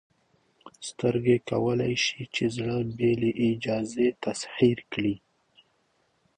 [0.87, 5.15] سترګې کولی شي چې زړه بې له اجازې تسخیر کړي.